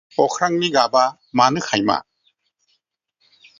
[0.21, 1.03] अख्रांनि गाबा
[1.41, 1.99] मानो खाइमा?